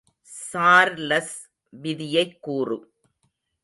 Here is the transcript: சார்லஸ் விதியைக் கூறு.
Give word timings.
சார்லஸ் 0.21 1.35
விதியைக் 1.69 2.37
கூறு. 2.41 2.93